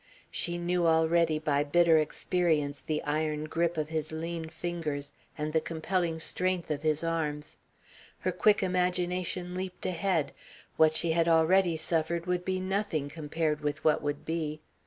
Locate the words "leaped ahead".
9.53-10.31